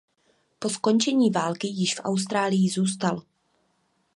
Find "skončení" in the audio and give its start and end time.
0.69-1.29